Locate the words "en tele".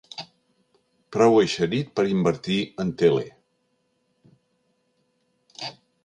2.83-3.25